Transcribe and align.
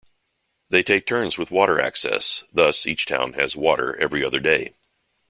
They 0.71 0.81
take 0.81 1.05
turns 1.05 1.37
with 1.37 1.51
water 1.51 1.79
access, 1.79 2.43
thus 2.51 2.87
each 2.87 3.05
town 3.05 3.33
has 3.33 3.55
water 3.55 3.95
every 4.01 4.25
other 4.25 4.39
day. 4.39 4.73